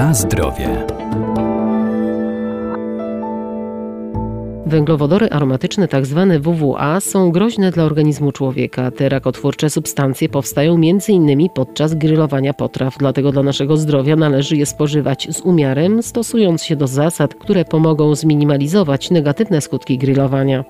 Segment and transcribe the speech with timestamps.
[0.00, 0.86] Na zdrowie.
[4.66, 6.32] Węglowodory aromatyczne, tzw.
[6.40, 8.90] WWA, są groźne dla organizmu człowieka.
[8.90, 11.48] Te rakotwórcze substancje powstają m.in.
[11.54, 16.86] podczas grillowania potraw, dlatego dla naszego zdrowia należy je spożywać z umiarem, stosując się do
[16.86, 20.64] zasad, które pomogą zminimalizować negatywne skutki grillowania.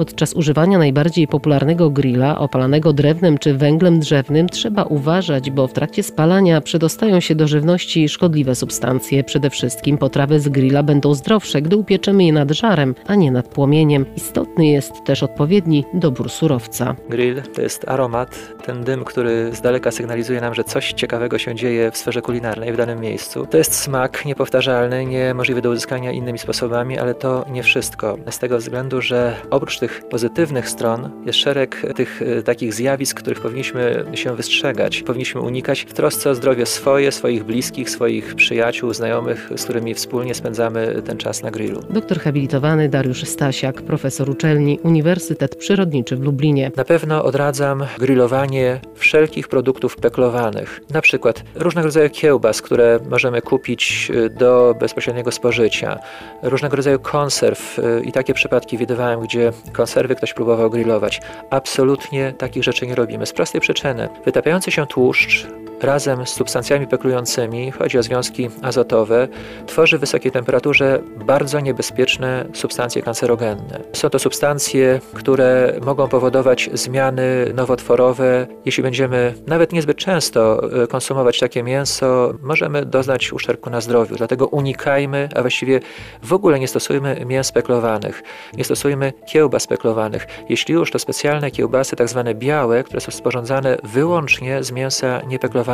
[0.00, 6.02] Podczas używania najbardziej popularnego grilla, opalanego drewnem czy węglem drzewnym, trzeba uważać, bo w trakcie
[6.02, 9.24] spalania przedostają się do żywności szkodliwe substancje.
[9.24, 13.48] Przede wszystkim potrawy z grilla będą zdrowsze, gdy upieczemy je nad żarem, a nie nad
[13.48, 14.06] płomieniem.
[14.16, 16.96] Istotny jest też odpowiedni dobór surowca.
[17.08, 21.54] Grill to jest aromat, ten dym, który z daleka sygnalizuje nam, że coś ciekawego się
[21.54, 23.46] dzieje w sferze kulinarnej w danym miejscu.
[23.50, 28.18] To jest smak niepowtarzalny, niemożliwy do uzyskania innymi sposobami, ale to nie wszystko.
[28.30, 33.20] Z tego względu, że oprócz tych tych pozytywnych stron jest szereg tych e, takich zjawisk,
[33.20, 38.94] których powinniśmy się wystrzegać, powinniśmy unikać w trosce o zdrowie swoje, swoich bliskich, swoich przyjaciół,
[38.94, 41.80] znajomych, z którymi wspólnie spędzamy ten czas na grillu.
[41.90, 46.70] Doktor habilitowany Dariusz Stasiak, profesor uczelni Uniwersytet Przyrodniczy w Lublinie.
[46.76, 54.10] Na pewno odradzam grillowanie wszelkich produktów peklowanych, na przykład różnego rodzaju kiełbas, które możemy kupić
[54.14, 55.98] e, do bezpośredniego spożycia,
[56.42, 61.20] różnego rodzaju konserw e, i takie przypadki widywałem, gdzie konserwy ktoś próbował grillować.
[61.50, 63.26] Absolutnie takich rzeczy nie robimy.
[63.26, 64.08] Z prostej przyczyny.
[64.24, 65.46] Wytapiający się tłuszcz
[65.84, 69.28] razem z substancjami peklującymi, chodzi o związki azotowe,
[69.66, 73.80] tworzy w wysokiej temperaturze bardzo niebezpieczne substancje kancerogenne.
[73.92, 78.46] Są to substancje, które mogą powodować zmiany nowotworowe.
[78.64, 84.16] Jeśli będziemy nawet niezbyt często e, konsumować takie mięso, możemy doznać uszczerbku na zdrowiu.
[84.16, 85.80] Dlatego unikajmy, a właściwie
[86.22, 88.22] w ogóle nie stosujmy mięs peklowanych.
[88.56, 90.26] Nie stosujmy kiełbas peklowanych.
[90.48, 95.69] Jeśli już, to specjalne kiełbasy, tak zwane białe, które są sporządzane wyłącznie z mięsa niepeklowanego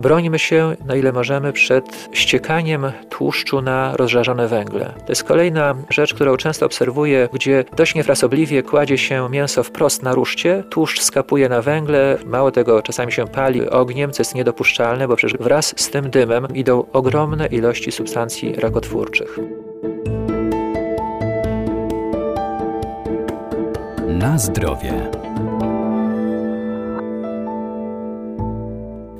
[0.00, 4.94] Brońmy się, na ile możemy, przed ściekaniem tłuszczu na rozżarzone węgle.
[5.06, 10.14] To jest kolejna rzecz, którą często obserwuję, gdzie dość niefrasobliwie kładzie się mięso wprost na
[10.14, 15.16] ruszcie, tłuszcz skapuje na węgle, mało tego, czasami się pali ogniem, co jest niedopuszczalne, bo
[15.16, 19.38] przecież wraz z tym dymem idą ogromne ilości substancji rakotwórczych.
[24.08, 25.23] Na zdrowie.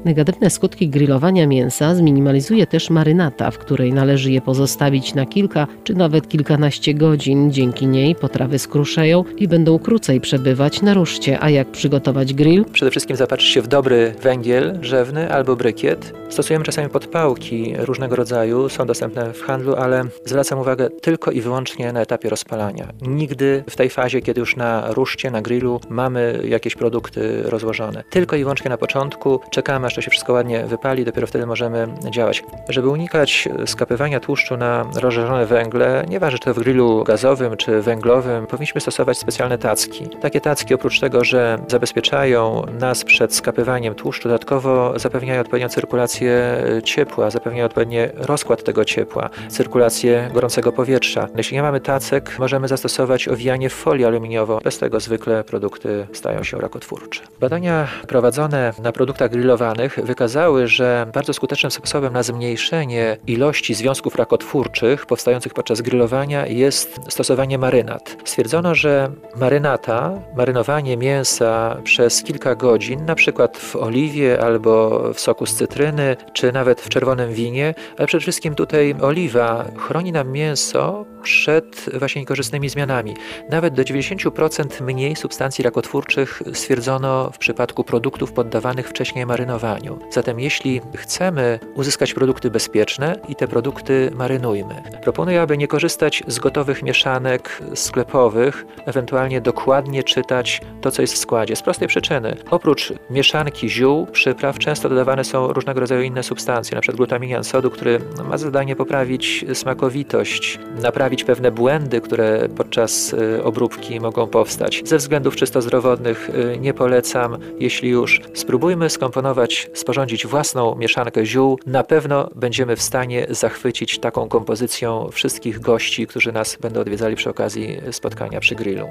[0.04, 5.94] Negatywne skutki grillowania mięsa zminimalizuje też marynata, w której należy je pozostawić na kilka czy
[5.94, 7.52] nawet kilkanaście godzin.
[7.52, 11.38] Dzięki niej potrawy skruszeją i będą krócej przebywać na ruszcie.
[11.40, 12.64] A jak przygotować grill?
[12.64, 16.12] Przede wszystkim zapatrzyć się w dobry węgiel drzewny albo brykiet.
[16.28, 21.92] Stosujemy czasami podpałki różnego rodzaju, są dostępne w handlu, ale zwracam uwagę tylko i wyłącznie
[21.92, 22.88] na etapie rozpalania.
[23.02, 28.04] Nigdy w tej fazie, kiedy już na ruszcie, na grillu mamy jakieś produkty rozłożone.
[28.10, 31.86] Tylko i wyłącznie na początku czekamy, aż to się wszystko ładnie wypali, dopiero wtedy możemy
[32.10, 32.44] działać.
[32.68, 38.46] Żeby unikać skapywania tłuszczu na rozżarzone węgle, nieważne czy to w grillu gazowym czy węglowym,
[38.46, 40.08] powinniśmy stosować specjalne tacki.
[40.20, 47.30] Takie tacki oprócz tego, że zabezpieczają nas przed skapywaniem tłuszczu, dodatkowo zapewniają odpowiednią cyrkulację ciepła,
[47.30, 51.28] zapewniają odpowiedni rozkład tego ciepła, cyrkulację gorącego powietrza.
[51.36, 54.58] Jeśli nie mamy tacek, możemy zastosować owijanie w folię aluminiową.
[54.64, 57.20] Bez tego zwykle produkty stają się rakotwórcze.
[57.40, 65.06] Badania prowadzone na produktach grillowanych wykazały, że bardzo skutecznym sposobem na zmniejszenie ilości związków rakotwórczych
[65.06, 68.16] powstających podczas grillowania jest stosowanie marynat.
[68.24, 75.46] Stwierdzono, że marynata, marynowanie mięsa przez kilka godzin, na przykład w oliwie albo w soku
[75.46, 81.04] z cytryny, czy nawet w czerwonym winie, ale przede wszystkim tutaj oliwa chroni nam mięso
[81.24, 83.14] przed właśnie niekorzystnymi zmianami.
[83.50, 89.98] Nawet do 90% mniej substancji rakotwórczych stwierdzono w przypadku produktów poddawanych wcześniej marynowaniu.
[90.10, 94.82] Zatem jeśli chcemy uzyskać produkty bezpieczne i te produkty marynujmy.
[95.02, 101.18] Proponuję, aby nie korzystać z gotowych mieszanek sklepowych, ewentualnie dokładnie czytać to, co jest w
[101.18, 101.56] składzie.
[101.56, 102.36] Z prostej przyczyny.
[102.50, 106.92] Oprócz mieszanki ziół, przypraw, często dodawane są różnego rodzaju inne substancje, np.
[106.92, 114.00] glutaminian sodu, który ma zadanie poprawić smakowitość, naprawić naprawić pewne błędy, które podczas y, obróbki
[114.00, 114.82] mogą powstać.
[114.84, 117.38] Ze względów czysto zdrowotnych y, nie polecam.
[117.58, 124.28] Jeśli już spróbujmy skomponować, sporządzić własną mieszankę ziół, na pewno będziemy w stanie zachwycić taką
[124.28, 128.86] kompozycją wszystkich gości, którzy nas będą odwiedzali przy okazji spotkania przy grillu.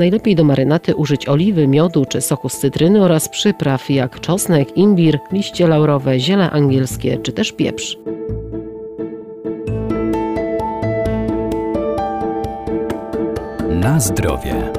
[0.00, 5.18] Najlepiej do marynaty użyć oliwy, miodu czy soku z cytryny oraz przypraw jak czosnek, imbir,
[5.32, 7.98] liście laurowe, ziele angielskie czy też pieprz.
[13.70, 14.72] Na zdrowie.